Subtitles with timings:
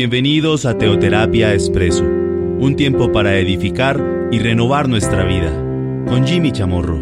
[0.00, 4.02] Bienvenidos a Teoterapia Expreso, un tiempo para edificar
[4.32, 5.50] y renovar nuestra vida,
[6.08, 6.98] con Jimmy Chamorro.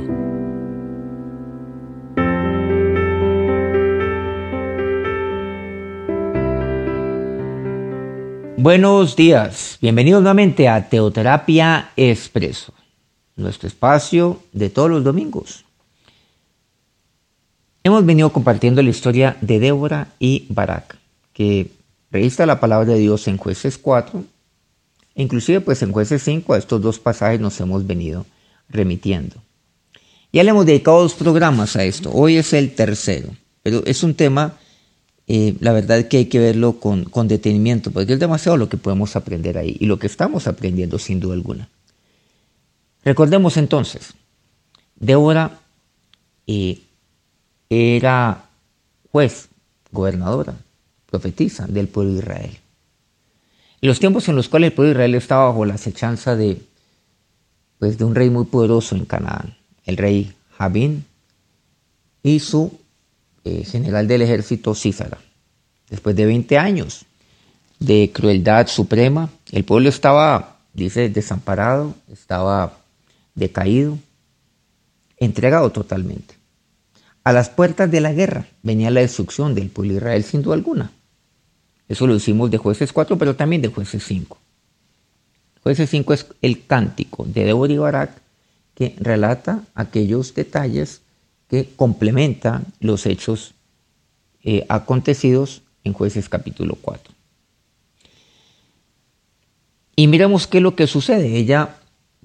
[8.57, 12.75] Buenos días, bienvenidos nuevamente a Teoterapia Expreso,
[13.37, 15.65] nuestro espacio de todos los domingos.
[17.85, 20.99] Hemos venido compartiendo la historia de Débora y Barak,
[21.33, 21.78] que
[22.11, 24.25] registra la palabra de Dios en jueces 4,
[25.15, 28.27] e inclusive pues en jueces 5 a estos dos pasajes nos hemos venido
[28.69, 29.37] remitiendo.
[30.33, 33.31] Ya le hemos dedicado dos programas a esto, hoy es el tercero,
[33.63, 34.59] pero es un tema,
[35.27, 38.77] eh, la verdad que hay que verlo con, con detenimiento, porque es demasiado lo que
[38.77, 41.69] podemos aprender ahí y lo que estamos aprendiendo sin duda alguna.
[43.05, 44.13] Recordemos entonces,
[44.97, 45.61] Débora
[46.47, 46.83] eh,
[47.71, 48.45] era
[49.11, 49.49] juez,
[49.93, 50.55] gobernadora,
[51.11, 52.59] profetiza del pueblo de Israel.
[53.81, 56.61] En los tiempos en los cuales el pueblo de Israel estaba bajo la acechanza de,
[57.79, 61.05] pues, de un rey muy poderoso en Canaán, el rey Jabín
[62.23, 62.79] y su
[63.45, 65.19] eh, general del ejército Císara.
[65.89, 67.07] Después de 20 años
[67.79, 72.79] de crueldad suprema, el pueblo estaba, dice, desamparado, estaba
[73.35, 73.97] decaído,
[75.17, 76.35] entregado totalmente.
[77.25, 80.55] A las puertas de la guerra venía la destrucción del pueblo de Israel sin duda
[80.55, 80.93] alguna.
[81.89, 84.39] Eso lo hicimos de jueces 4, pero también de jueces 5.
[85.63, 88.11] Jueces 5 es el cántico de Débora y Barak
[88.75, 91.01] que relata aquellos detalles
[91.49, 93.55] que complementan los hechos
[94.45, 97.13] eh, acontecidos en jueces capítulo 4.
[99.97, 101.37] Y miremos qué es lo que sucede.
[101.37, 101.77] Ella,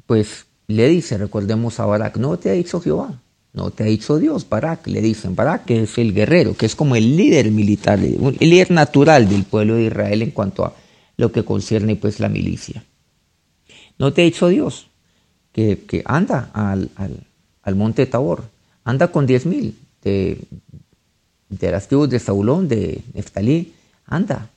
[0.06, 3.20] pues, le dice, recordemos a Barak, no te ha dicho Jehová,
[3.54, 6.76] no te ha dicho Dios, Barak, le dicen, Barak que es el guerrero, que es
[6.76, 10.74] como el líder militar, el líder natural del pueblo de Israel en cuanto a
[11.18, 12.84] lo que concierne pues la milicia.
[14.00, 14.88] No te ha dicho Dios
[15.52, 16.90] que, anda al,
[17.62, 18.44] al, monte Tabor,
[18.84, 20.40] anda con diez mil de,
[21.50, 23.74] de las tribus de Saulón, de Neftalí,
[24.08, 24.50] anda.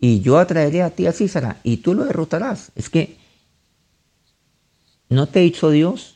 [0.00, 2.72] Y yo atraeré a ti a Císara y tú lo derrotarás.
[2.74, 3.16] Es que
[5.10, 6.15] no te ha dicho Dios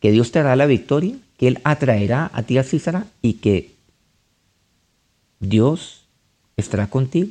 [0.00, 3.74] que Dios te dará la victoria, que Él atraerá a ti a Císara y que
[5.38, 6.02] Dios
[6.56, 7.30] estará contigo,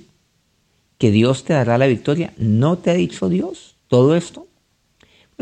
[0.98, 2.34] que Dios te dará la victoria.
[2.38, 4.48] ¿No te ha dicho Dios todo esto?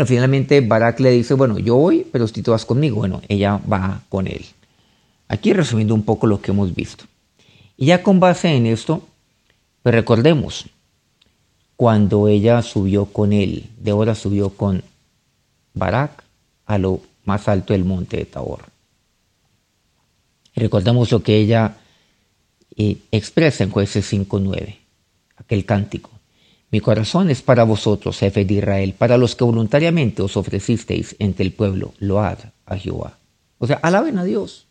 [0.06, 4.02] Finalmente Barak le dice, bueno, yo voy, pero si tú vas conmigo, bueno, ella va
[4.10, 4.46] con él.
[5.28, 7.06] Aquí resumiendo un poco lo que hemos visto.
[7.78, 9.02] Y ya con base en esto,
[9.82, 10.66] pues recordemos,
[11.76, 14.84] cuando ella subió con él, Débora subió con
[15.74, 16.24] Barak
[16.66, 18.62] a lo más alto del monte de Tabor.
[20.56, 21.78] recordamos lo que ella
[22.76, 24.78] eh, expresa en jueces 5.9,
[25.36, 26.10] aquel cántico.
[26.72, 31.46] Mi corazón es para vosotros, jefe de Israel, para los que voluntariamente os ofrecisteis entre
[31.46, 33.18] el pueblo, load a Jehová.
[33.60, 34.66] O sea, alaben a Dios,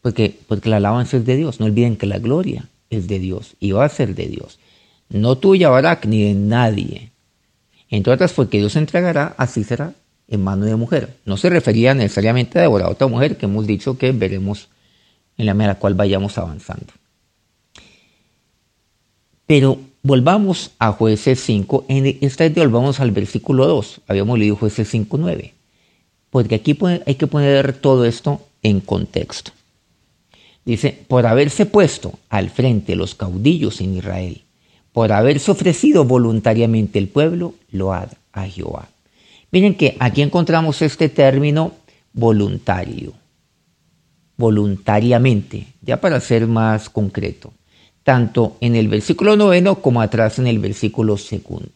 [0.00, 1.60] porque, porque la alabanza es de Dios.
[1.60, 4.58] No olviden que la gloria es de Dios y va a ser de Dios.
[5.08, 7.10] No tuya, Barak, ni de nadie.
[7.90, 9.94] Entre otras, porque Dios entregará, así será
[10.34, 11.16] en mano de mujer.
[11.24, 14.68] No se refería necesariamente a devorar a otra mujer, que hemos dicho que veremos
[15.36, 16.92] en la medida en la cual vayamos avanzando.
[19.46, 24.88] Pero volvamos a jueces 5, en esta vez volvamos al versículo 2, habíamos leído jueces
[24.88, 25.54] 5, 9,
[26.30, 29.52] porque aquí hay que poner todo esto en contexto.
[30.64, 34.42] Dice, por haberse puesto al frente los caudillos en Israel,
[34.92, 38.88] por haberse ofrecido voluntariamente el pueblo, load a Jehová.
[39.54, 41.74] Miren que aquí encontramos este término
[42.12, 43.12] voluntario,
[44.36, 47.52] voluntariamente, ya para ser más concreto,
[48.02, 51.70] tanto en el versículo noveno como atrás en el versículo segundo.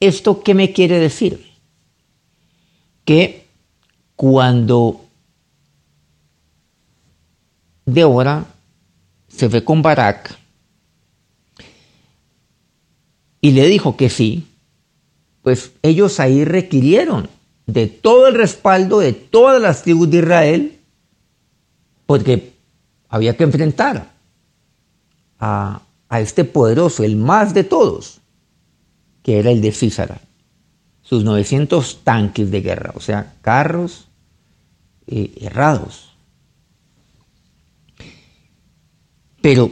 [0.00, 1.46] ¿Esto qué me quiere decir?
[3.04, 3.44] Que
[4.16, 5.02] cuando
[7.84, 8.46] Débora
[9.28, 10.39] se fue con Barak
[13.40, 14.46] y le dijo que sí,
[15.42, 17.28] pues ellos ahí requirieron
[17.66, 20.78] de todo el respaldo de todas las tribus de Israel,
[22.06, 22.52] porque
[23.08, 24.12] había que enfrentar
[25.38, 28.20] a, este poderoso, el más de todos,
[29.22, 30.20] que era el de Císara,
[31.02, 34.08] sus 900 tanques de guerra, o sea, carros
[35.06, 36.10] eh, errados.
[39.40, 39.70] Pero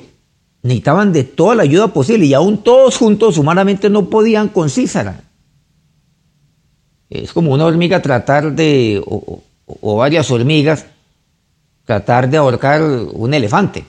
[0.63, 5.23] necesitaban de toda la ayuda posible y aún todos juntos humanamente no podían con Císara.
[7.11, 10.87] Es como una hormiga tratar de, o, varias hormigas,
[11.85, 13.85] tratar de ahorcar un elefante.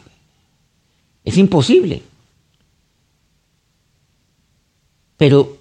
[1.26, 2.02] Es imposible.
[5.18, 5.58] Pero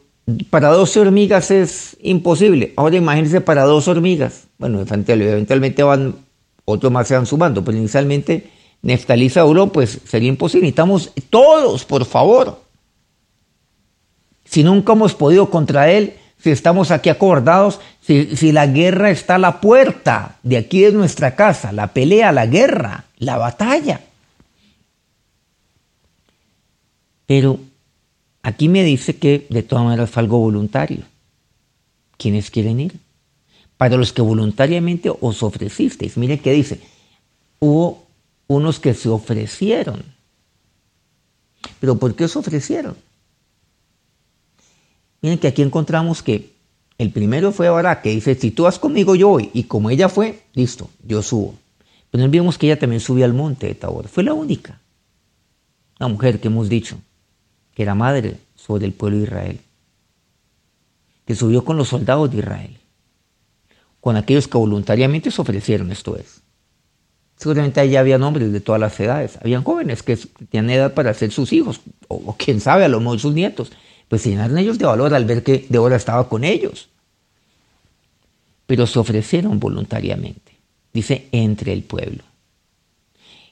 [0.51, 2.75] para 12 hormigas es imposible.
[2.77, 4.47] Ahora imagínense para dos hormigas.
[4.59, 6.15] Bueno, eventualmente van,
[6.65, 8.49] otros más se van sumando, pero inicialmente
[8.83, 10.67] Neftalí Saúl, pues sería imposible.
[10.67, 12.63] Necesitamos todos, por favor.
[14.45, 19.39] Si nunca hemos podido contra él, si estamos aquí acordados, si, la guerra está a
[19.39, 24.01] la puerta de aquí de nuestra casa, la pelea, la guerra, la batalla.
[27.27, 27.59] Pero
[28.43, 31.03] aquí me dice que de todas maneras fue algo voluntario.
[32.17, 32.95] ¿Quiénes quieren ir?
[33.77, 36.17] Para los que voluntariamente os ofrecisteis.
[36.17, 36.81] Mire qué dice.
[37.61, 38.08] Hubo
[38.49, 40.03] unos que se ofrecieron.
[41.79, 42.97] ¿Pero por qué se ofrecieron?
[45.21, 46.53] Miren que aquí encontramos que
[46.97, 50.09] el primero fue Barak, que dice, si tú vas conmigo yo voy, y como ella
[50.09, 51.55] fue, listo, yo subo.
[52.11, 54.81] Pero no vimos que ella también subió al monte de Tabor, fue la única,
[55.99, 56.99] la mujer que hemos dicho,
[57.75, 59.61] que era madre sobre el pueblo de Israel,
[61.25, 62.79] que subió con los soldados de Israel,
[64.01, 66.38] con aquellos que voluntariamente se ofrecieron, esto es.
[67.39, 71.31] Seguramente allá había hombres de todas las edades, habían jóvenes que tenían edad para ser
[71.31, 73.71] sus hijos, o, o quién sabe, a lo mejor sus nietos,
[74.09, 76.89] pues se llenaron ellos de valor al ver que Débora estaba con ellos.
[78.67, 80.53] Pero se ofrecieron voluntariamente,
[80.93, 82.25] dice, entre el pueblo.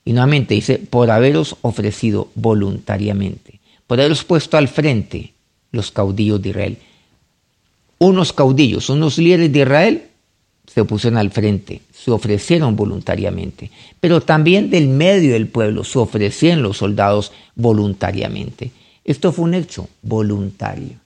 [0.05, 5.33] Y nuevamente dice, por haberos ofrecido voluntariamente, por haberos puesto al frente
[5.71, 6.79] los caudillos de Israel.
[7.99, 10.03] Unos caudillos, unos líderes de Israel
[10.77, 16.63] se pusieron al frente, se ofrecieron voluntariamente, pero también del medio del pueblo se ofrecieron
[16.63, 18.73] los soldados voluntariamente.
[19.03, 20.99] Esto fue un hecho voluntario.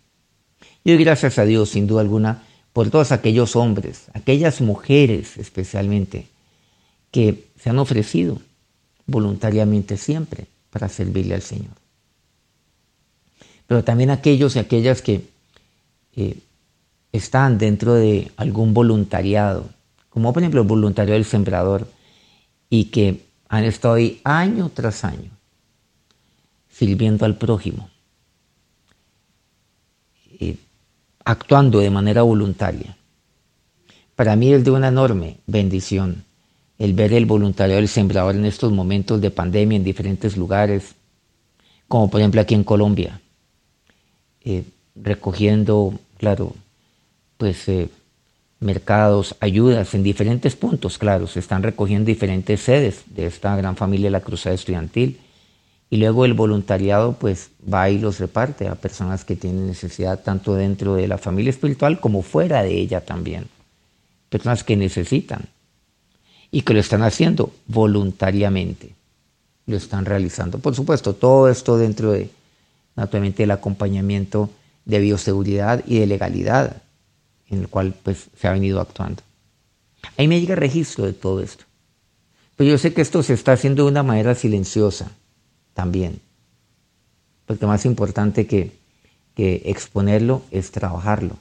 [0.82, 6.26] Y gracias a Dios, sin duda alguna, por todos aquellos hombres, aquellas mujeres especialmente,
[7.12, 8.40] que se han ofrecido
[9.06, 11.76] voluntariamente siempre para servirle al Señor.
[13.68, 15.20] Pero también aquellos y aquellas que
[16.16, 16.38] eh,
[17.12, 19.68] están dentro de algún voluntariado,
[20.08, 21.86] como por ejemplo el voluntario del sembrador,
[22.68, 25.30] y que han estado ahí año tras año
[26.70, 27.90] sirviendo al prójimo,
[31.24, 32.96] actuando de manera voluntaria.
[34.16, 36.24] Para mí es de una enorme bendición
[36.78, 40.94] el ver el voluntariado del sembrador en estos momentos de pandemia en diferentes lugares,
[41.86, 43.20] como por ejemplo aquí en Colombia,
[44.42, 44.64] eh,
[44.94, 46.54] recogiendo, claro,
[47.40, 47.88] pues eh,
[48.60, 54.08] mercados, ayudas en diferentes puntos, claro, se están recogiendo diferentes sedes de esta gran familia
[54.08, 55.18] de la Cruzada Estudiantil
[55.88, 60.54] y luego el voluntariado pues va y los reparte a personas que tienen necesidad tanto
[60.54, 63.46] dentro de la familia espiritual como fuera de ella también.
[64.28, 65.48] Personas que necesitan
[66.50, 68.94] y que lo están haciendo voluntariamente.
[69.64, 70.58] Lo están realizando.
[70.58, 72.28] Por supuesto, todo esto dentro de,
[72.96, 74.50] naturalmente, el acompañamiento
[74.84, 76.82] de bioseguridad y de legalidad
[77.50, 79.22] en el cual pues se ha venido actuando.
[80.16, 81.64] Ahí me llega registro de todo esto.
[82.56, 85.10] Pero yo sé que esto se está haciendo de una manera silenciosa
[85.74, 86.20] también.
[87.46, 88.72] Porque más importante que,
[89.34, 91.36] que exponerlo es trabajarlo.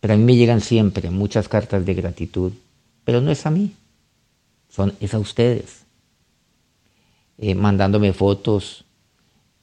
[0.00, 2.52] Pero a mí me llegan siempre muchas cartas de gratitud,
[3.04, 3.72] pero no es a mí,
[4.68, 5.82] son, es a ustedes.
[7.38, 8.84] Eh, mandándome fotos,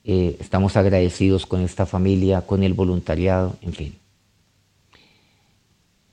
[0.03, 3.95] eh, estamos agradecidos con esta familia, con el voluntariado, en fin.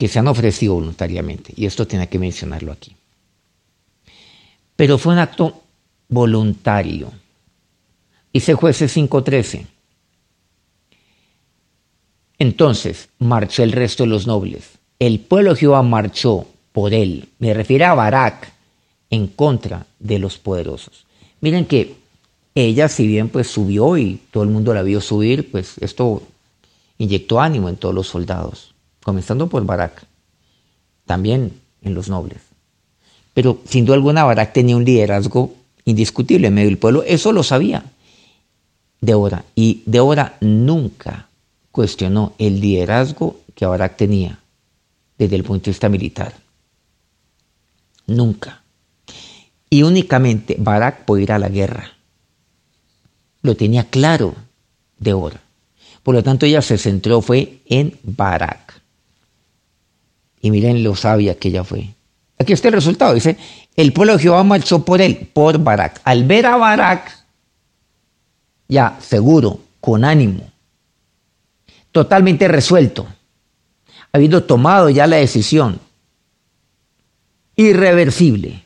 [0.03, 2.93] Que se han ofrecido voluntariamente, y esto tiene que mencionarlo aquí.
[4.75, 5.61] Pero fue un acto
[6.09, 7.09] voluntario
[8.33, 9.67] Dice jueces 5.13.
[12.39, 14.71] Entonces marchó el resto de los nobles.
[14.97, 17.29] El pueblo de Jehová marchó por él.
[17.37, 18.51] Me refiero a Barak
[19.11, 21.05] en contra de los poderosos.
[21.41, 21.95] Miren que
[22.55, 26.23] ella, si bien pues subió y todo el mundo la vio subir, pues esto
[26.97, 28.72] inyectó ánimo en todos los soldados,
[29.03, 30.05] comenzando por Barak,
[31.05, 32.41] también en los nobles.
[33.33, 35.53] Pero sin duda alguna Barak tenía un liderazgo
[35.85, 37.83] indiscutible en medio del pueblo, eso lo sabía.
[39.01, 39.43] Débora.
[39.53, 41.27] Y Débora nunca
[41.71, 44.39] cuestionó el liderazgo que Barak tenía
[45.17, 46.33] desde el punto de vista militar.
[48.07, 48.63] Nunca.
[49.69, 51.91] Y únicamente Barak podía ir a la guerra.
[53.41, 54.35] Lo tenía claro
[54.97, 55.41] Débora.
[56.03, 58.82] Por lo tanto, ella se centró fue en Barak.
[60.43, 61.95] Y miren lo sabia que ella fue.
[62.37, 63.13] Aquí está el resultado.
[63.13, 63.37] Dice,
[63.77, 66.01] el pueblo de Jehová marchó por él, por Barak.
[66.03, 67.09] Al ver a Barak,
[68.67, 70.51] ya seguro, con ánimo,
[71.93, 73.07] totalmente resuelto,
[74.11, 75.79] habiendo tomado ya la decisión
[77.55, 78.63] irreversible,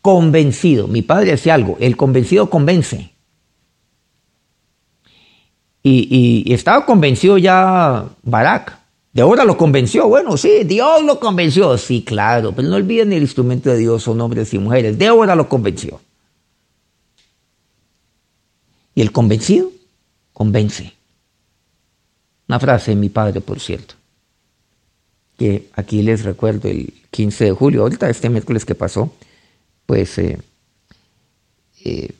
[0.00, 0.88] convencido.
[0.88, 3.10] Mi padre decía algo, el convencido convence.
[5.82, 8.85] Y, estaba convencido ya Barak.
[9.16, 10.08] De ahora lo convenció.
[10.08, 11.78] Bueno, sí, Dios lo convenció.
[11.78, 14.98] Sí, claro, pero no olviden el instrumento de Dios son hombres y mujeres.
[14.98, 16.02] De ahora lo convenció.
[18.94, 19.70] Y el convencido
[20.34, 20.92] convence.
[22.46, 23.94] Una frase de mi padre, por cierto,
[25.38, 29.10] que aquí les recuerdo el 15 de julio, ahorita este miércoles que pasó,
[29.86, 30.38] pues eh,
[31.86, 32.10] eh,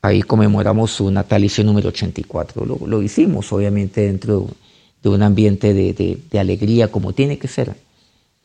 [0.00, 2.64] ahí conmemoramos su natalicio número 84.
[2.86, 4.46] Lo, hicimos, obviamente, dentro de
[5.08, 7.74] un ambiente de, alegría como tiene que ser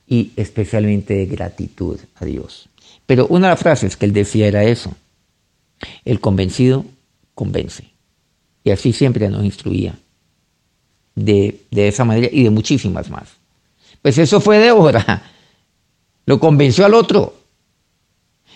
[0.07, 2.69] y especialmente de gratitud a Dios.
[3.05, 4.95] Pero una de las frases que él decía era eso,
[6.05, 6.85] el convencido
[7.35, 7.85] convence.
[8.63, 9.97] Y así siempre nos instruía
[11.15, 13.29] de, de esa manera y de muchísimas más.
[14.01, 15.23] Pues eso fue Débora.
[16.25, 17.35] Lo convenció al otro.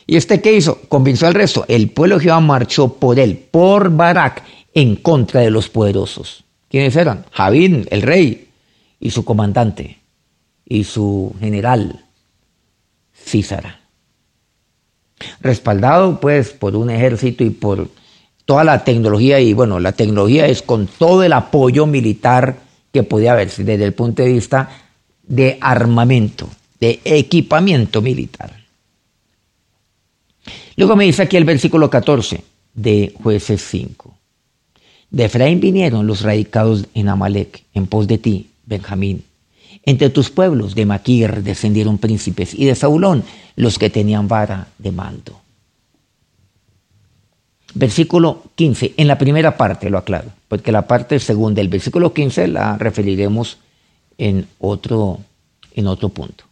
[0.05, 0.81] ¿Y este qué hizo?
[0.89, 1.65] Convenció al resto.
[1.67, 4.43] El pueblo de Jehová marchó por él, por Barak,
[4.73, 6.43] en contra de los poderosos.
[6.71, 7.25] ¿Quiénes eran?
[7.31, 8.47] Javín, el rey,
[8.97, 9.99] y su comandante,
[10.65, 12.05] y su general,
[13.13, 13.81] Císara.
[15.41, 17.89] Respaldado pues por un ejército y por
[18.45, 22.55] toda la tecnología, y bueno, la tecnología es con todo el apoyo militar
[22.93, 24.69] que podía haberse desde el punto de vista
[25.23, 26.49] de armamento,
[26.79, 28.61] de equipamiento militar.
[30.77, 32.41] Luego me dice aquí el versículo 14
[32.73, 34.20] de jueces 5.
[35.11, 39.25] De Efraín vinieron los radicados en Amalek, en pos de ti, Benjamín.
[39.83, 43.23] Entre tus pueblos de Maquir descendieron príncipes y de Saulón
[43.57, 45.41] los que tenían vara de mando.
[47.73, 52.47] Versículo 15, en la primera parte lo aclaro, porque la parte segunda, el versículo 15,
[52.47, 53.57] la referiremos
[54.17, 55.19] en otro,
[55.73, 56.45] en otro punto.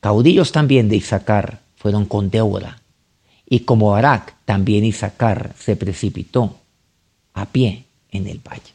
[0.00, 2.80] Caudillos también de Isaacar fueron con Débora,
[3.46, 6.56] y como Barak, también Isaacar se precipitó
[7.34, 8.72] a pie en el valle.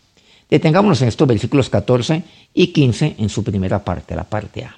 [0.49, 2.23] Detengámonos en estos versículos 14
[2.53, 4.75] y 15 en su primera parte, la parte A.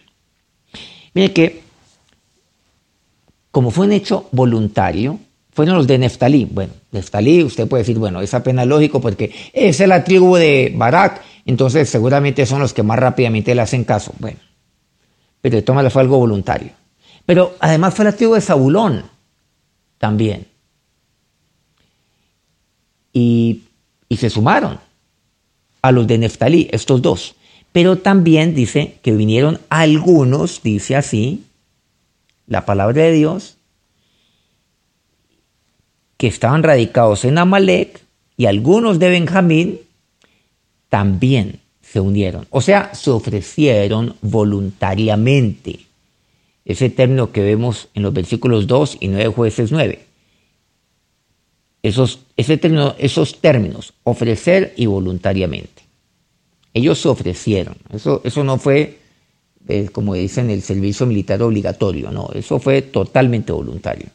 [1.14, 1.62] Mire que,
[3.52, 5.20] como fue un hecho voluntario,
[5.52, 6.46] fueron los de Neftalí.
[6.46, 11.22] Bueno, Neftalí, usted puede decir, bueno, es apenas lógico porque es la tribu de Barak,
[11.46, 14.14] entonces seguramente son los que más rápidamente le hacen caso.
[14.20, 14.40] Bueno,
[15.42, 16.72] pero de todas fue algo voluntario.
[17.26, 19.04] Pero además fue la tribu de Zabulón
[19.98, 20.48] también.
[23.14, 23.64] Y,
[24.10, 24.80] y se sumaron
[25.82, 27.36] a los de Neftalí, estos dos.
[27.72, 31.44] Pero también dice que vinieron algunos, dice así,
[32.48, 33.58] la palabra de Dios,
[36.18, 38.02] que estaban radicados en Amalek
[38.36, 39.80] y algunos de Benjamín
[40.90, 42.48] también se unieron.
[42.50, 45.80] O sea, se ofrecieron voluntariamente
[46.66, 50.09] ese término que vemos en los versículos 2 y 9 jueces 9.
[51.82, 55.84] Esos, ese término, esos términos, ofrecer y voluntariamente.
[56.74, 57.76] Ellos se ofrecieron.
[57.94, 59.00] Eso, eso no fue,
[59.68, 64.08] eh, como dicen, el servicio militar obligatorio, no, eso fue totalmente voluntario.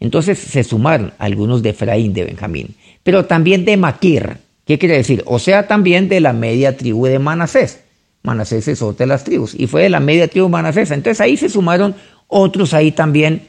[0.00, 4.38] Entonces se sumaron algunos de Efraín, de Benjamín, pero también de Maquir.
[4.66, 5.22] ¿Qué quiere decir?
[5.26, 7.80] O sea, también de la media tribu de Manasés.
[8.22, 10.90] Manasés es otra de las tribus, y fue de la media tribu Manasés.
[10.90, 11.94] Entonces ahí se sumaron
[12.28, 13.48] otros ahí también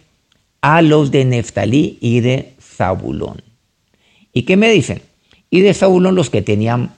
[0.62, 3.41] a los de Neftalí y de Zabulón.
[4.34, 5.01] ¿Y qué me dicen?
[5.50, 6.94] Y de Zabulón los que tenían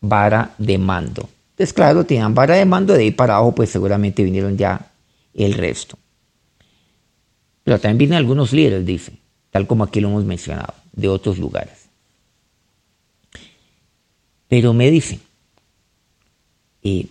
[0.00, 1.28] vara de mando.
[1.50, 4.92] Entonces, claro, tenían vara de mando, de ahí para abajo, pues seguramente vinieron ya
[5.34, 5.98] el resto.
[7.64, 9.12] Pero también vienen algunos líderes, dice,
[9.50, 11.88] tal como aquí lo hemos mencionado, de otros lugares.
[14.48, 15.20] Pero me dicen,
[16.82, 17.08] y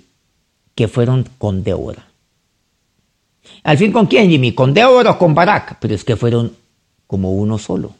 [0.74, 2.07] que fueron con Débora.
[3.63, 4.53] Al fin, ¿con quién, Jimmy?
[4.53, 5.77] ¿Con Débora o con Barak?
[5.79, 6.55] Pero es que fueron
[7.07, 7.93] como uno solo.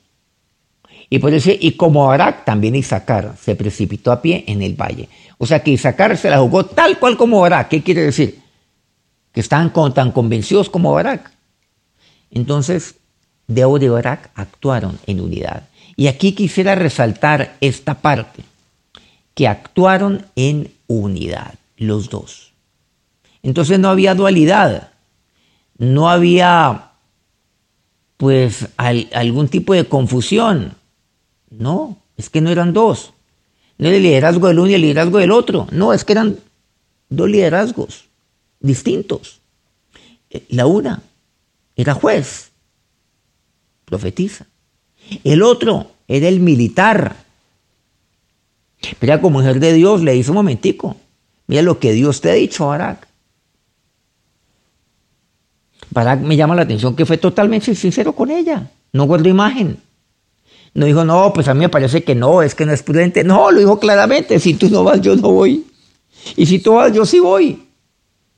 [1.10, 5.10] Y por eso, y como Barak, también Isaacar se precipitó a pie en el valle.
[5.38, 7.70] O sea que Isaacar se la jugó tal cual como Barak.
[7.70, 8.40] ¿Qué quiere decir?
[9.32, 11.32] Que estaban tan convencidos como Barak.
[12.32, 12.96] Entonces,
[13.48, 15.68] Débora y Barak actuaron en unidad.
[15.96, 18.44] Y aquí quisiera resaltar esta parte,
[19.34, 22.54] que actuaron en unidad, los dos.
[23.44, 24.92] Entonces no había dualidad,
[25.78, 26.92] no había
[28.18, 30.74] pues algún tipo de confusión.
[31.58, 33.14] No, es que no eran dos.
[33.78, 35.68] No era el liderazgo del uno y el liderazgo del otro.
[35.72, 36.38] No, es que eran
[37.10, 38.06] dos liderazgos
[38.60, 39.42] distintos.
[40.30, 41.02] Eh, la una
[41.76, 42.52] era juez,
[43.86, 44.46] profetiza.
[45.24, 47.16] El otro era el militar.
[49.00, 50.96] Pero como mujer de Dios le dice un momentico,
[51.48, 53.08] mira lo que Dios te ha dicho, Barak.
[55.92, 59.80] Barak me llama la atención que fue totalmente sincero con ella, no guardó imagen.
[60.76, 63.24] No dijo, no, pues a mí me parece que no, es que no es prudente.
[63.24, 65.66] No, lo dijo claramente, si tú no vas, yo no voy.
[66.36, 67.70] Y si tú vas, yo sí voy.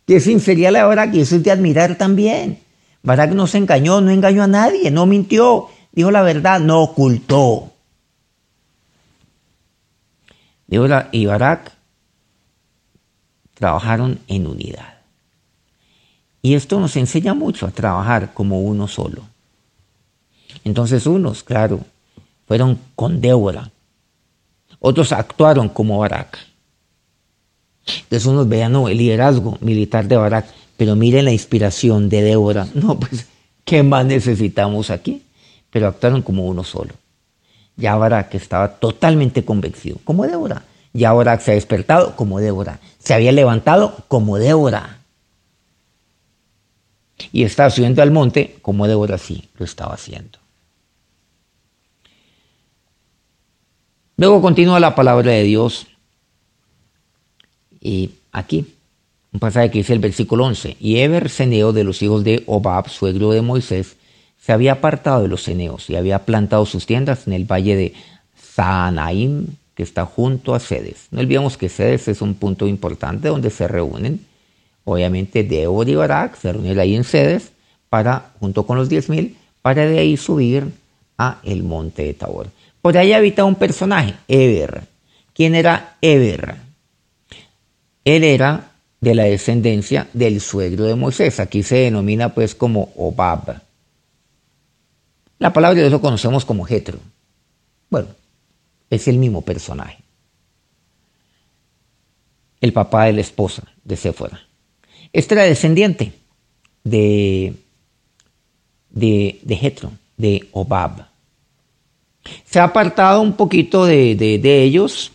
[0.05, 2.59] Que sinceridad la Barak y eso es de admirar también.
[3.01, 7.71] Barak no se engañó, no engañó a nadie, no mintió, dijo la verdad, no ocultó.
[11.11, 11.71] Y Barak
[13.55, 14.99] trabajaron en unidad.
[16.43, 19.23] Y esto nos enseña mucho a trabajar como uno solo.
[20.63, 21.79] Entonces unos, claro,
[22.47, 23.71] fueron con Débora.
[24.79, 26.37] Otros actuaron como Barak.
[27.85, 32.67] Entonces unos vean no, el liderazgo militar de Barak, pero miren la inspiración de Débora.
[32.73, 33.27] No, pues,
[33.65, 35.23] ¿qué más necesitamos aquí?
[35.69, 36.93] Pero actuaron como uno solo.
[37.75, 40.63] Ya Barak estaba totalmente convencido, como Débora.
[40.93, 42.79] Ya Barak se ha despertado como Débora.
[42.97, 44.99] Se había levantado como Débora.
[47.31, 50.39] Y estaba subiendo al monte como Débora sí lo estaba haciendo.
[54.17, 55.85] Luego continúa la palabra de Dios.
[57.79, 58.65] Y aquí,
[59.31, 60.75] un pasaje que dice el versículo 11.
[60.79, 63.95] Y Eber, ceneo de los hijos de Obab, suegro de Moisés,
[64.41, 67.93] se había apartado de los ceneos y había plantado sus tiendas en el valle de
[68.55, 69.45] Saanaim,
[69.75, 71.07] que está junto a Sedes.
[71.11, 74.25] No olvidemos que Sedes es un punto importante donde se reúnen.
[74.83, 77.51] Obviamente Débora y Barak se reúnen ahí en Sedes
[77.89, 80.71] para, junto con los 10.000, para de ahí subir
[81.19, 82.47] a el monte de Tabor.
[82.87, 84.83] Por ahí habita un personaje, Eber.
[85.33, 86.55] ¿Quién era Eber?
[88.05, 91.41] Él era de la descendencia del suegro de Moisés.
[91.41, 93.61] Aquí se denomina pues como Obab.
[95.37, 96.97] La palabra de lo conocemos como Jetro.
[97.89, 98.07] Bueno,
[98.89, 99.97] es el mismo personaje.
[102.61, 104.39] El papá de la esposa de Séfora.
[105.11, 106.13] Este era descendiente
[106.85, 107.53] de,
[108.91, 111.16] de, de de Obab.
[112.45, 115.11] Se ha apartado un poquito de, de ellos,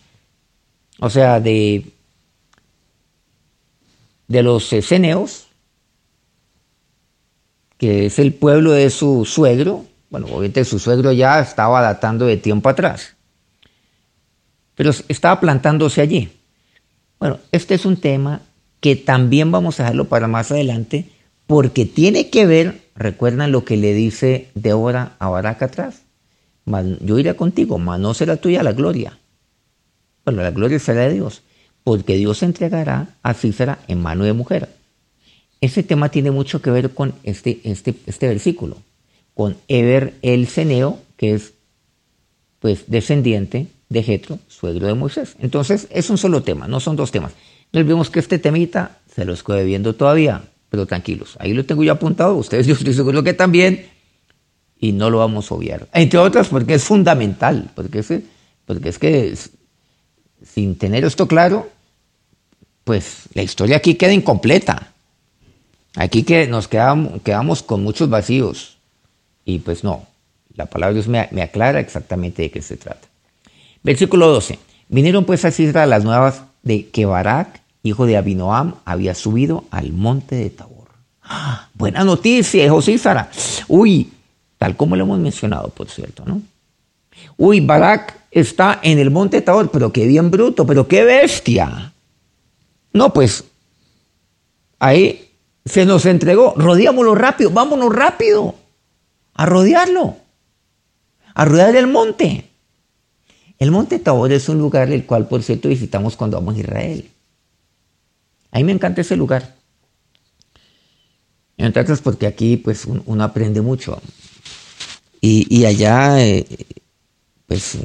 [0.99, 1.87] o sea, de,
[4.29, 5.47] de los ceneos,
[7.77, 12.37] que es el pueblo de su suegro, bueno, obviamente su suegro ya estaba datando de
[12.37, 13.17] tiempo atrás,
[14.75, 16.31] pero estaba plantándose allí.
[17.19, 18.43] Bueno, este es un tema
[18.81, 21.09] que también vamos a dejarlo para más adelante,
[21.47, 26.02] porque tiene que ver, recuerdan lo que le dice Débora a Barak atrás,
[26.65, 29.19] yo iré contigo, mas no será tuya la gloria.
[30.25, 31.43] Bueno, la gloria será de Dios,
[31.85, 34.69] porque Dios entregará a Císara en mano de mujer.
[35.61, 38.79] Ese tema tiene mucho que ver con este, este, este versículo
[39.35, 41.55] con Eber el Ceneo, que es
[42.61, 45.37] pues descendiente de Jetro, suegro de Moisés.
[45.41, 47.33] Entonces es un solo tema, no son dos temas.
[47.73, 51.83] No olvidemos que este temita se lo estoy viendo todavía, pero tranquilos, ahí lo tengo
[51.83, 53.87] yo apuntado, ustedes yo estoy seguro que también,
[54.83, 55.87] y no lo vamos a obviar.
[55.95, 58.13] Entre otras porque es fundamental, porque es,
[58.67, 59.33] porque es que
[60.45, 61.71] sin tener esto claro,
[62.83, 64.93] pues la historia aquí queda incompleta.
[65.95, 68.79] Aquí que nos quedamos, quedamos con muchos vacíos.
[69.45, 70.05] Y pues no,
[70.57, 73.07] la palabra Dios me, aclara exactamente de qué se trata.
[73.85, 74.59] Versículo 12.
[74.89, 79.93] Vinieron pues a Cisra las nuevas de que Barak, hijo de Abinoam, había subido al
[79.93, 80.89] monte de Tabor.
[81.23, 81.69] ¡Ah!
[81.75, 83.31] Buena noticia, hijo Císara.
[83.69, 84.11] Uy,
[84.63, 86.41] tal como lo hemos mencionado, por cierto, ¿no?
[87.37, 91.93] Uy, Barak está en el monte de Tabor, pero qué bien bruto, pero qué bestia.
[92.93, 93.43] No, pues
[94.79, 95.33] ahí
[95.65, 98.55] se nos entregó, rodeámoslo rápido, vámonos rápido
[99.35, 100.15] a rodearlo,
[101.35, 102.49] a rodear el monte.
[103.59, 107.11] El monte Tabor es un lugar el cual, por cierto, visitamos cuando vamos a Israel.
[108.53, 109.57] A mí me encanta ese lugar.
[111.57, 114.01] Entre otras porque aquí pues uno aprende mucho.
[115.25, 116.45] Y, allá, eh,
[117.47, 117.79] pues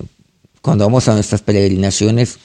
[0.63, 2.39] cuando vamos a nuestras peregrinaciones,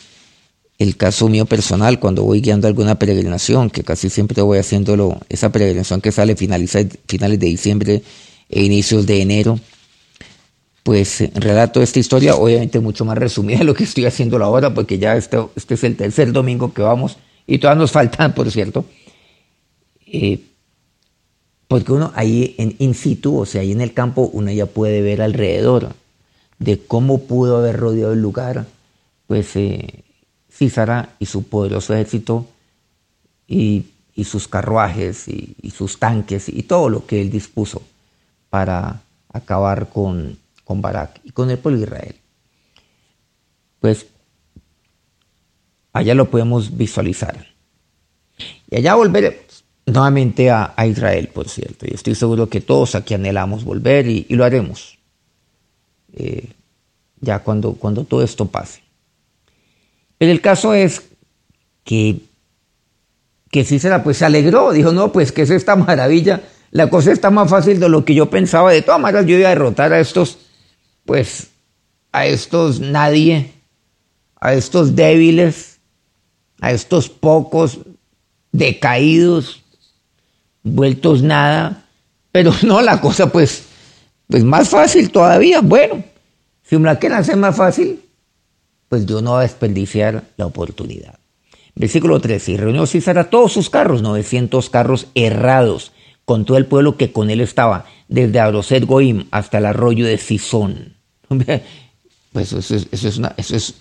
[0.79, 5.51] el caso mío personal, cuando voy guiando alguna peregrinación, que casi siempre voy haciéndolo, esa
[5.51, 8.03] peregrinación que sale finales de diciembre
[8.51, 9.59] e inicios de enero,
[10.83, 14.99] pues relato esta historia, obviamente mucho más resumida de lo que estoy haciendo ahora, porque
[14.99, 18.85] ya este, este, es el tercer domingo que vamos, y todavía nos faltan, por cierto,
[20.07, 20.39] eh,
[21.73, 25.01] porque uno ahí en in situ, o sea, ahí en el campo, uno ya puede
[25.01, 25.95] ver alrededor
[26.59, 28.67] de cómo pudo haber rodeado el lugar,
[29.27, 30.05] pues eh,
[30.51, 32.47] Císara y su poderoso ejército
[33.49, 33.87] y,
[34.23, 37.81] sus carruajes y, sus tanques y todo lo que él dispuso
[38.51, 39.01] para
[39.33, 42.17] acabar con, con Barak y con el pueblo de Israel.
[43.81, 44.09] Pues
[45.95, 47.47] allá lo podemos visualizar.
[48.71, 49.52] Y allá volveremos.
[49.87, 51.87] Nuevamente a, Israel, por cierto.
[51.87, 54.99] Y estoy seguro que todos aquí anhelamos volver y, lo haremos.
[56.15, 56.53] Eh,
[57.21, 58.83] ya cuando, cuando todo esto pase.
[60.19, 61.03] Pero el caso es
[61.85, 62.21] que,
[63.51, 67.31] que Cícera pues se alegró, dijo, no, pues que es esta maravilla, la cosa está
[67.31, 70.01] más fácil de lo que yo pensaba, de todas maneras yo iba a derrotar a
[70.01, 70.39] estos,
[71.05, 71.49] pues,
[72.13, 73.53] a estos nadie,
[74.41, 75.81] a estos débiles,
[76.61, 77.81] a estos pocos
[78.53, 79.63] decaídos,
[80.63, 81.85] vueltos nada,
[82.31, 83.65] pero no, la cosa pues,
[84.29, 86.05] pues más fácil todavía, bueno,
[86.63, 88.01] si me la quieren hacer más fácil,
[88.89, 91.19] pues Dios no va a desperdiciar la oportunidad.
[91.75, 92.53] Versículo 13.
[92.53, 95.93] Y reunió César a todos sus carros, 900 carros errados,
[96.25, 100.19] con todo el pueblo que con él estaba, desde Aroset Goim hasta el arroyo de
[100.19, 100.97] Sison.
[102.33, 103.75] Pues eso es, eso es, una, eso es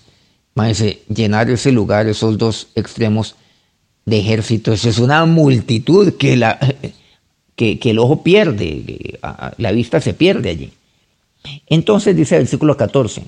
[1.08, 3.34] llenar ese lugar, esos dos extremos
[4.04, 6.58] de ejército, eso es una multitud que, la,
[7.56, 9.18] que, que el ojo pierde,
[9.56, 10.72] la vista se pierde allí.
[11.66, 13.22] Entonces dice el versículo 14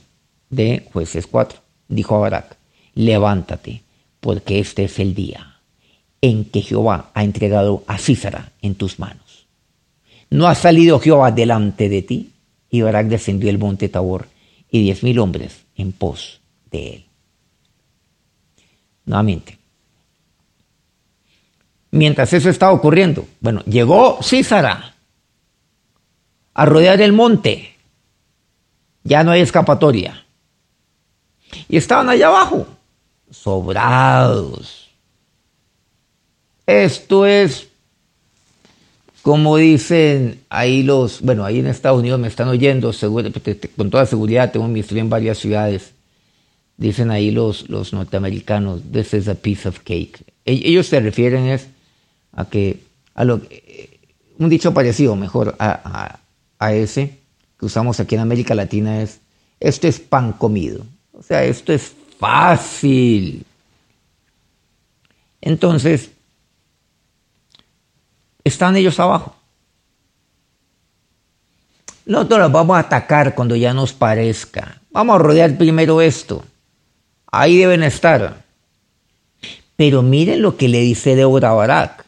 [0.50, 1.58] de jueces 4
[1.88, 2.56] dijo a Barak,
[2.94, 3.82] levántate,
[4.20, 5.60] porque este es el día
[6.20, 9.46] en que Jehová ha entregado a Císara en tus manos.
[10.30, 12.30] ¿No ha salido Jehová delante de ti?
[12.70, 14.28] Y Barak descendió el monte Tabor
[14.70, 17.04] y diez mil hombres en pos de él.
[19.04, 19.58] Nuevamente.
[21.94, 24.96] Mientras eso estaba ocurriendo, bueno, llegó Císara
[26.52, 27.76] a rodear el monte.
[29.04, 30.26] Ya no hay escapatoria.
[31.68, 32.66] Y estaban allá abajo,
[33.30, 34.90] sobrados.
[36.66, 37.68] Esto es,
[39.22, 42.92] como dicen ahí los, bueno, ahí en Estados Unidos me están oyendo,
[43.76, 45.92] con toda seguridad, tengo mi historia en varias ciudades.
[46.76, 50.24] Dicen ahí los, los norteamericanos, this is a piece of cake.
[50.44, 51.68] E-, ellos se refieren es
[52.36, 52.80] a que,
[53.14, 53.40] a lo,
[54.38, 56.18] un dicho parecido, mejor, a,
[56.58, 57.18] a ese
[57.58, 59.20] que usamos aquí en América Latina es,
[59.60, 60.84] esto es pan comido.
[61.12, 63.44] O sea, esto es fácil.
[65.40, 66.10] Entonces,
[68.42, 69.36] están ellos abajo.
[72.06, 74.80] Nosotros los vamos a atacar cuando ya nos parezca.
[74.90, 76.44] Vamos a rodear primero esto.
[77.30, 78.42] Ahí deben estar.
[79.76, 82.03] Pero miren lo que le dice Débora Barak.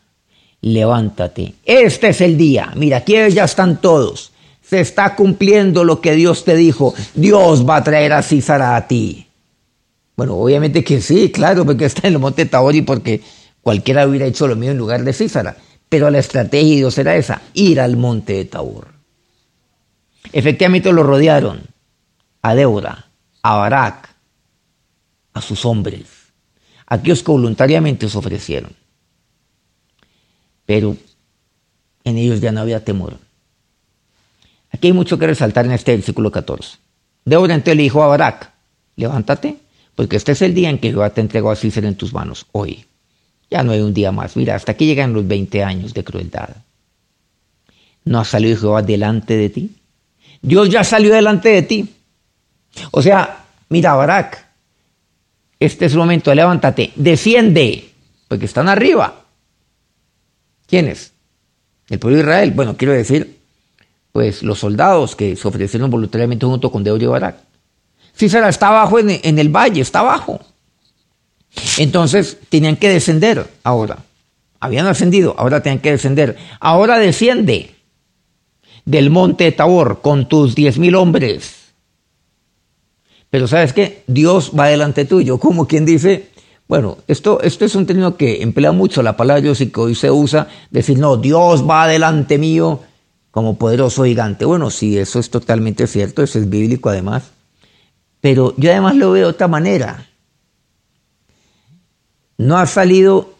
[0.61, 1.55] Levántate.
[1.64, 2.73] Este es el día.
[2.75, 4.33] Mira, aquí ya están todos
[4.69, 6.92] se está cumpliendo lo que Dios te dijo.
[7.14, 9.29] Dios va a traer a Císara a ti.
[10.16, 13.23] Bueno, obviamente que sí, claro, porque está en el monte Tabor y porque
[13.61, 15.57] cualquiera hubiera hecho lo mismo en lugar de Císara.
[15.88, 18.88] Pero la estrategia de Dios era esa, ir al monte de Tabor.
[20.33, 21.61] Efectivamente lo rodearon
[22.42, 23.07] a Débora,
[23.42, 24.16] a Barak,
[25.33, 26.07] a sus hombres,
[26.87, 28.73] aquellos que voluntariamente se ofrecieron.
[30.67, 30.97] Pero
[32.05, 33.17] en ellos ya no había temor.
[34.71, 36.79] Aquí hay mucho que resaltar en este versículo 14.
[37.25, 38.53] Débora entonces le dijo a Barak,
[38.97, 39.57] levántate,
[39.95, 42.47] porque este es el día en que Jehová te entregó a Cícera en tus manos,
[42.53, 42.85] hoy.
[43.51, 44.37] Ya no hay un día más.
[44.37, 46.51] Mira, hasta aquí llegan los 20 años de crueldad.
[48.05, 49.77] ¿No ha salido Jehová delante de ti?
[50.43, 51.89] Dios ya salió delante de ti.
[52.91, 54.47] O sea, mira, Barak,
[55.59, 57.91] este es el momento, levántate, desciende,
[58.29, 59.26] porque están arriba.
[60.67, 61.13] ¿Quiénes?
[61.89, 62.53] El pueblo de Israel.
[62.53, 63.39] Bueno, quiero decir,
[64.13, 67.37] pues los soldados que se ofrecieron voluntariamente junto con y Barak.
[68.17, 70.41] Císara está abajo en, en el valle, está abajo.
[71.79, 73.99] Entonces tenían que descender ahora.
[74.59, 76.37] Habían ascendido, ahora tenían que descender.
[76.61, 77.75] Ahora desciende
[78.85, 81.67] del monte de Tabor con tus diez mil hombres.
[83.29, 86.31] Pero sabes qué, Dios va delante tuyo, como quien dice,
[86.69, 89.95] bueno, esto, esto es un término que emplea mucho la palabra Dios y que hoy
[89.95, 92.81] se usa, decir, no, Dios va delante mío
[93.31, 94.45] como poderoso gigante.
[94.45, 97.31] Bueno, sí, eso es totalmente cierto, eso es bíblico además.
[98.21, 100.09] Pero yo además lo veo de otra manera.
[102.39, 103.35] No ha salido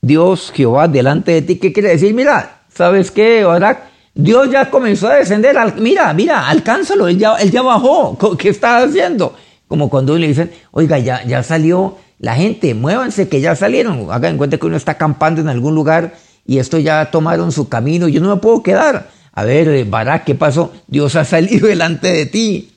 [0.00, 1.56] Dios, Jehová, delante de ti.
[1.56, 2.14] ¿Qué quiere decir?
[2.14, 5.56] Mira, ¿sabes qué, Ahora Dios ya comenzó a descender.
[5.76, 7.06] mira, mira, alcánzalo.
[7.06, 8.18] Él ya, él ya bajó.
[8.36, 9.36] ¿Qué está haciendo?
[9.68, 14.10] Como cuando le dicen, oiga, ya, ya salió la gente, muévanse que ya salieron.
[14.10, 17.68] Hagan en cuenta que uno está acampando en algún lugar y esto ya tomaron su
[17.68, 19.10] camino, yo no me puedo quedar.
[19.30, 20.72] A ver, eh, Barak, ¿qué pasó?
[20.86, 22.72] Dios ha salido delante de ti.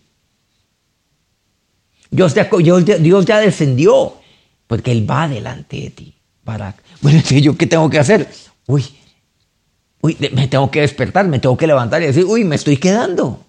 [2.12, 2.50] Dios ya,
[3.00, 4.16] Dios ya descendió,
[4.68, 6.84] porque Él va delante de ti, Barak.
[7.00, 8.30] Bueno, ¿yo qué tengo que hacer?
[8.66, 8.84] Uy,
[10.02, 13.46] uy, me tengo que despertar, me tengo que levantar y decir, uy, me estoy quedando.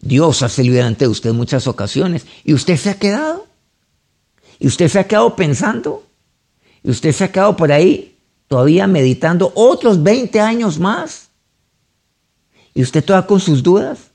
[0.00, 3.45] Dios ha salido delante de usted en muchas ocasiones y usted se ha quedado.
[4.58, 6.02] Y usted se ha quedado pensando
[6.82, 8.16] Y usted se ha quedado por ahí
[8.48, 11.28] todavía meditando otros 20 años más.
[12.74, 14.10] Y usted todavía con sus dudas,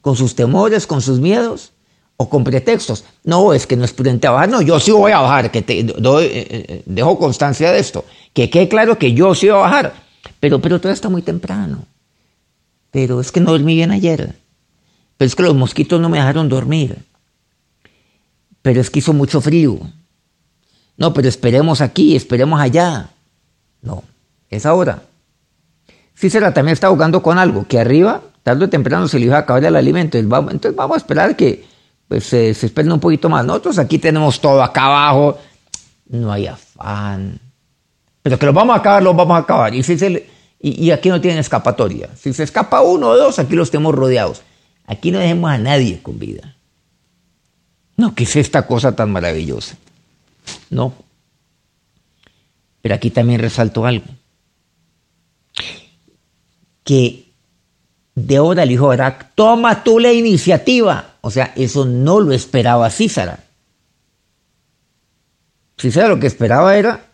[0.00, 1.72] con sus temores, con sus miedos
[2.16, 3.04] o con pretextos.
[3.24, 4.48] No, es que no es prudente bajar.
[4.48, 8.04] No, yo sí voy a bajar, que te doy, eh, eh, dejo constancia de esto.
[8.32, 9.94] Que quede claro que yo sí voy a bajar.
[10.40, 11.86] Pero, pero todo está muy temprano.
[12.90, 14.36] Pero es que no dormí bien ayer.
[15.16, 16.98] Pero es que los mosquitos no me dejaron dormir.
[18.64, 19.78] Pero es que hizo mucho frío.
[20.96, 23.10] No, pero esperemos aquí, esperemos allá.
[23.82, 24.02] No,
[24.48, 25.02] es ahora.
[26.16, 29.40] Cícera también está jugando con algo, que arriba, tarde o temprano se le iba a
[29.40, 30.16] acabar el alimento.
[30.16, 31.66] Entonces vamos a esperar que
[32.08, 33.44] pues, se esperen un poquito más.
[33.44, 35.36] Nosotros aquí tenemos todo acá abajo.
[36.08, 37.38] No hay afán.
[38.22, 39.74] Pero que lo vamos a acabar, lo vamos a acabar.
[39.74, 40.26] Y, si se
[40.58, 42.08] y, aquí no tienen escapatoria.
[42.16, 44.40] Si se escapa uno o dos, aquí los tenemos rodeados.
[44.86, 46.56] Aquí no dejemos a nadie con vida.
[47.96, 49.76] No, ¿qué es esta cosa tan maravillosa?
[50.70, 50.94] No.
[52.82, 54.06] Pero aquí también resalto algo.
[56.82, 57.24] Que
[58.14, 61.14] de ahora el hijo de Barak, toma tú la iniciativa.
[61.20, 63.40] O sea, eso no lo esperaba Císara.
[65.78, 67.06] Císara lo que esperaba era,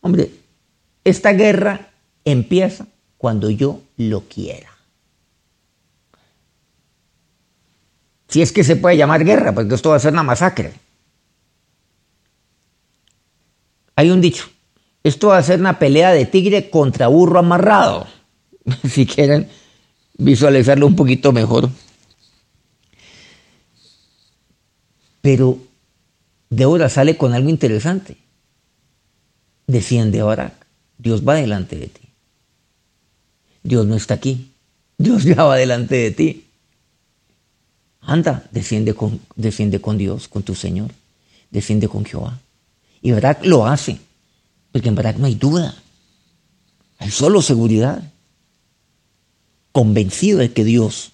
[0.00, 0.30] hombre,
[1.04, 1.90] esta guerra
[2.24, 2.86] empieza
[3.18, 4.75] cuando yo lo quiera.
[8.28, 10.72] Si es que se puede llamar guerra, porque esto va a ser una masacre.
[13.94, 14.48] Hay un dicho,
[15.04, 18.06] esto va a ser una pelea de tigre contra burro amarrado,
[18.88, 19.48] si quieren
[20.18, 21.70] visualizarlo un poquito mejor.
[25.22, 25.58] Pero
[26.50, 28.16] Débora sale con algo interesante.
[29.66, 30.58] Desciende ahora,
[30.98, 32.08] Dios va delante de ti.
[33.62, 34.52] Dios no está aquí.
[34.98, 36.45] Dios ya va delante de ti.
[38.06, 40.92] Anda, defiende con, defiende con Dios, con tu Señor.
[41.50, 42.38] Defiende con Jehová.
[43.02, 43.98] Y Barak lo hace.
[44.70, 45.74] Porque en Barak no hay duda.
[46.98, 48.02] Hay solo seguridad.
[49.72, 51.10] Convencido de que Dios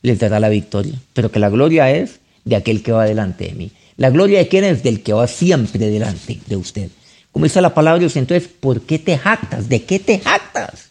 [0.00, 0.98] les dará la victoria.
[1.12, 3.70] Pero que la gloria es de aquel que va delante de mí.
[3.98, 6.90] La gloria de quién es del que va siempre delante de usted.
[7.30, 9.68] Como dice la palabra Dios, entonces, ¿por qué te jactas?
[9.68, 10.88] ¿De qué te jactas?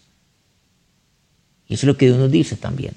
[1.68, 2.94] Y eso es lo que Dios nos dice también.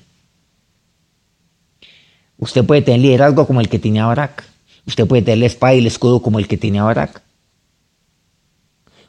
[2.43, 4.43] Usted puede tener liderazgo como el que tenía Barak.
[4.85, 7.23] Usted puede tener la espada y el escudo como el que tenía Barak.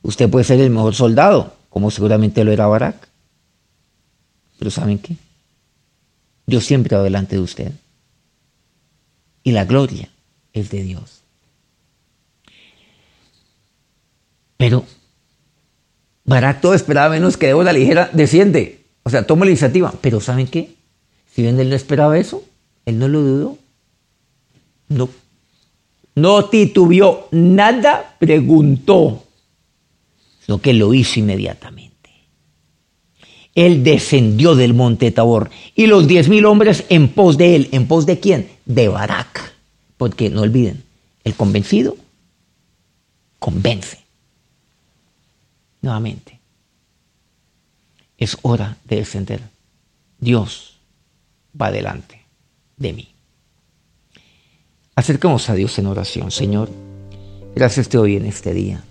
[0.03, 3.07] Usted puede ser el mejor soldado, como seguramente lo era Barak.
[4.59, 5.15] Pero ¿saben qué?
[6.45, 7.71] Dios siempre va delante de usted.
[9.41, 10.09] Y la gloria
[10.53, 11.21] es de Dios.
[14.57, 14.85] Pero
[16.23, 18.85] Barak todo esperaba menos que Débora ligera desciende.
[19.01, 19.91] O sea, toma la iniciativa.
[20.01, 20.75] Pero ¿saben qué?
[21.33, 22.43] Si bien él no esperaba eso,
[22.85, 23.57] él no lo dudó.
[24.89, 25.09] No.
[26.15, 29.23] No titubió nada, preguntó,
[30.47, 31.93] Lo que lo hizo inmediatamente.
[33.55, 37.69] Él descendió del monte Tabor y los diez mil hombres en pos de él.
[37.71, 38.49] ¿En pos de quién?
[38.65, 39.53] De Barak.
[39.97, 40.83] Porque no olviden,
[41.23, 41.95] el convencido
[43.39, 43.99] convence.
[45.81, 46.39] Nuevamente
[48.17, 49.41] es hora de descender.
[50.19, 50.77] Dios
[51.59, 52.22] va delante
[52.77, 53.07] de mí.
[54.95, 56.69] Acercamos a Dios en oración, Señor.
[57.55, 58.83] Gracias te doy en este día.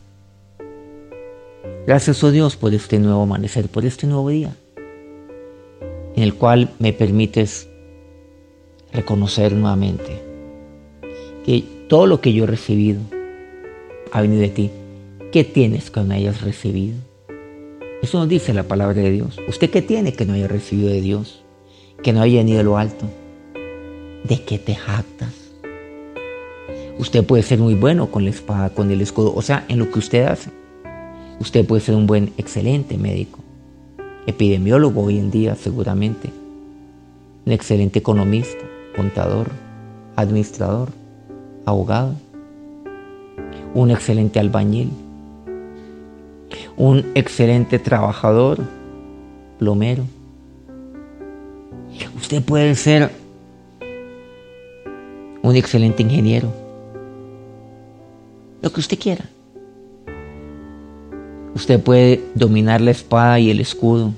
[1.86, 4.54] Gracias, oh Dios, por este nuevo amanecer, por este nuevo día,
[6.14, 7.68] en el cual me permites
[8.92, 10.22] reconocer nuevamente
[11.44, 13.00] que todo lo que yo he recibido
[14.12, 14.70] ha venido de ti.
[15.32, 16.96] ¿Qué tienes que no hayas recibido?
[18.02, 19.38] Eso nos dice la palabra de Dios.
[19.48, 21.42] ¿Usted qué tiene que no haya recibido de Dios?
[22.02, 23.06] Que no haya venido de lo alto.
[24.24, 25.34] ¿De qué te jactas?
[26.98, 29.90] Usted puede ser muy bueno con la espada, con el escudo, o sea, en lo
[29.90, 30.50] que usted hace.
[31.40, 33.40] Usted puede ser un buen, excelente médico,
[34.26, 36.30] epidemiólogo hoy en día seguramente,
[37.44, 39.50] un excelente economista, contador,
[40.14, 40.90] administrador,
[41.64, 42.14] abogado,
[43.74, 44.90] un excelente albañil,
[46.76, 48.60] un excelente trabajador,
[49.58, 50.04] plomero.
[52.16, 53.21] Usted puede ser
[55.42, 56.52] un excelente ingeniero.
[58.60, 59.24] Lo que usted quiera.
[61.54, 64.12] Usted puede dominar la espada y el escudo,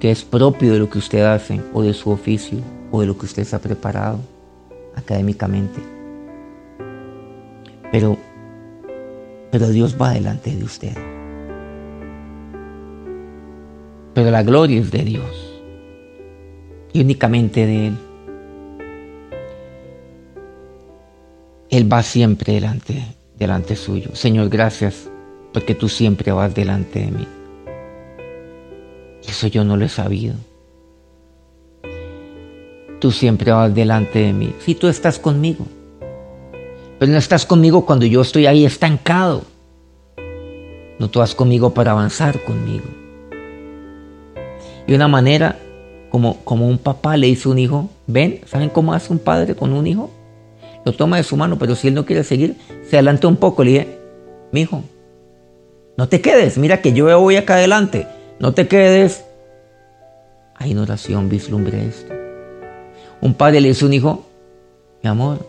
[0.00, 2.58] que es propio de lo que usted hace, o de su oficio,
[2.90, 4.18] o de lo que usted está preparado
[4.96, 5.80] académicamente.
[7.90, 8.18] Pero
[9.52, 10.96] pero Dios va delante de usted.
[14.14, 15.60] Pero la gloria es de Dios
[16.94, 17.98] y únicamente de Él.
[21.72, 23.02] Él va siempre delante
[23.38, 24.14] delante suyo.
[24.14, 25.08] Señor, gracias
[25.54, 27.26] porque tú siempre vas delante de mí.
[29.26, 30.34] Eso yo no lo he sabido.
[33.00, 34.54] Tú siempre vas delante de mí.
[34.60, 35.66] Si tú estás conmigo.
[36.98, 39.42] Pero no estás conmigo cuando yo estoy ahí estancado.
[40.98, 42.84] No tú vas conmigo para avanzar conmigo.
[44.86, 45.58] Y una manera
[46.10, 49.56] como, como un papá le dice a un hijo, ven, ¿saben cómo hace un padre
[49.56, 50.10] con un hijo?
[50.84, 52.56] Lo toma de su mano, pero si él no quiere seguir,
[52.88, 53.98] se adelanta un poco, le dice,
[54.50, 54.82] mi hijo,
[55.96, 58.06] no te quedes, mira que yo voy acá adelante,
[58.38, 59.24] no te quedes.
[60.56, 62.12] Hay en oración vislumbre esto.
[63.20, 64.26] Un padre le dice a un hijo,
[65.02, 65.46] mi amor,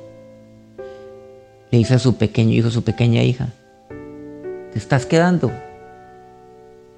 [1.72, 3.50] le dice a su pequeño hijo, su pequeña hija,
[4.72, 5.52] te estás quedando,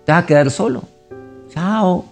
[0.03, 0.83] te vas a quedar solo,
[1.49, 2.05] chao.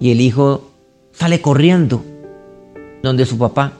[0.00, 0.70] Y el hijo
[1.10, 2.04] sale corriendo
[3.02, 3.72] donde su papá.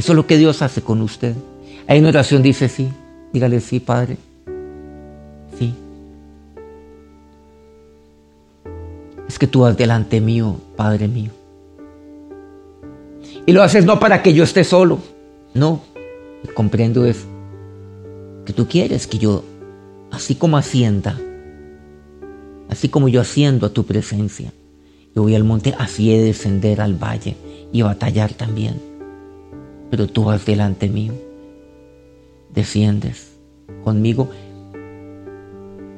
[0.00, 1.34] Eso es lo que Dios hace con usted.
[1.86, 2.88] Hay una oración dice sí,
[3.34, 4.16] dígale sí, Padre.
[5.58, 5.74] Sí.
[9.28, 11.30] Es que tú vas delante mío, Padre mío.
[13.44, 15.00] Y lo haces no para que yo esté solo.
[15.52, 15.82] No.
[16.54, 17.26] Comprendo es
[18.46, 19.44] que tú quieres que yo,
[20.10, 21.20] así como ascienda,
[22.70, 24.50] así como yo asciendo a tu presencia,
[25.14, 27.36] yo voy al monte, así he de descender al valle
[27.70, 28.89] y batallar también.
[29.90, 31.12] Pero tú vas delante mío,
[32.54, 33.36] desciendes
[33.84, 34.28] conmigo,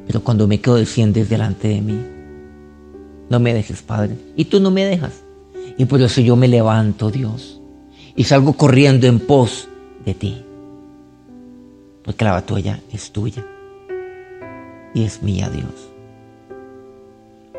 [0.06, 1.98] pero cuando me quedo desciendes delante de mí.
[3.30, 5.22] No me dejes, Padre, y tú no me dejas.
[5.78, 7.60] Y por eso yo me levanto, Dios,
[8.14, 9.68] y salgo corriendo en pos
[10.04, 10.44] de ti.
[12.02, 13.44] Porque la batalla es tuya
[14.94, 15.88] y es mía, Dios.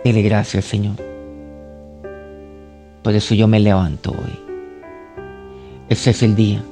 [0.03, 0.97] Dile gracias, Señor.
[3.01, 4.42] Por eso yo me levanto hoy.
[5.89, 6.63] Este es el día.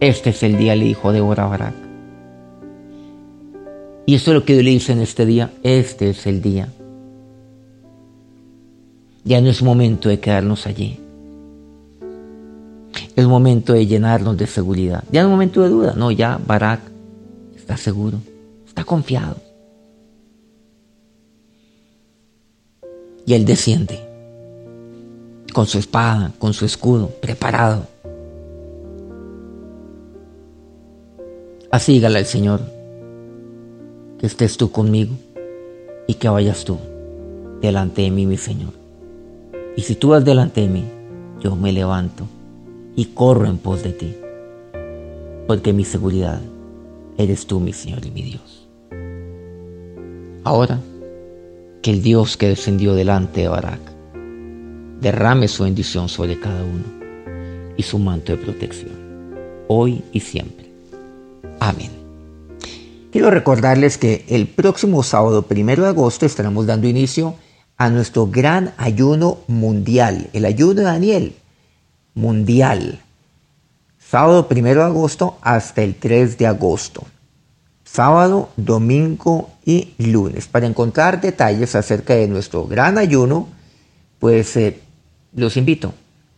[0.00, 1.74] Este es el día, le dijo Débora Barak.
[4.06, 5.52] Y eso es lo que Dios le dice en este día.
[5.62, 6.68] Este es el día.
[9.24, 11.00] Ya no es momento de quedarnos allí.
[13.16, 15.02] Es momento de llenarnos de seguridad.
[15.10, 15.94] Ya no es momento de duda.
[15.96, 16.80] No, ya Barak
[17.56, 18.18] está seguro.
[18.66, 19.36] Está confiado.
[23.26, 23.98] Y él desciende
[25.52, 27.88] con su espada, con su escudo, preparado.
[31.76, 32.60] Así dígale al Señor,
[34.18, 35.14] que estés tú conmigo
[36.06, 36.78] y que vayas tú
[37.60, 38.72] delante de mí, mi Señor.
[39.76, 40.84] Y si tú vas delante de mí,
[41.38, 42.26] yo me levanto
[42.96, 44.16] y corro en pos de ti,
[45.46, 46.40] porque mi seguridad
[47.18, 48.66] eres tú, mi Señor y mi Dios.
[50.44, 50.80] Ahora,
[51.82, 53.82] que el Dios que descendió delante de Barak
[55.02, 58.92] derrame su bendición sobre cada uno y su manto de protección,
[59.68, 60.65] hoy y siempre.
[61.60, 61.90] Amén.
[63.12, 67.34] Quiero recordarles que el próximo sábado, primero de agosto, estaremos dando inicio
[67.76, 71.36] a nuestro gran ayuno mundial, el ayuno de Daniel
[72.14, 73.00] mundial.
[73.98, 77.04] Sábado primero de agosto hasta el 3 de agosto
[77.96, 80.48] sábado, domingo y lunes.
[80.48, 83.48] Para encontrar detalles acerca de nuestro gran ayuno,
[84.18, 84.80] pues eh,
[85.34, 85.94] los invito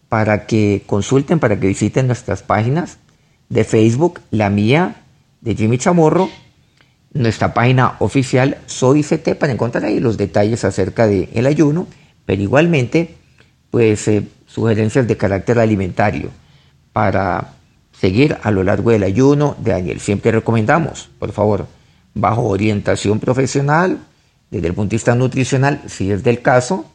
[0.09, 2.99] para que consulten, para que visiten nuestras páginas
[3.49, 5.03] de Facebook, la mía
[5.41, 6.29] de Jimmy Chamorro,
[7.13, 11.87] nuestra página oficial Soy CT para encontrar ahí los detalles acerca del ayuno,
[12.25, 13.17] pero igualmente
[13.71, 16.31] pues eh, sugerencias de carácter alimentario
[16.93, 17.55] para
[17.93, 20.01] seguir a lo largo del ayuno de Daniel.
[20.01, 21.67] Siempre recomendamos, por favor,
[22.15, 23.99] bajo orientación profesional,
[24.51, 26.87] desde el punto de vista nutricional, si es del caso,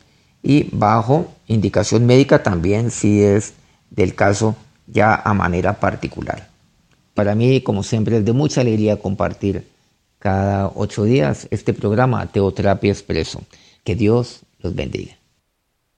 [0.41, 3.53] y bajo indicación médica también, si es
[3.89, 4.55] del caso
[4.87, 6.52] ya a manera particular.
[7.13, 9.67] Para mí, como siempre, es de mucha alegría compartir
[10.19, 13.41] cada ocho días este programa Teoterapia Expreso.
[13.83, 15.17] Que Dios los bendiga.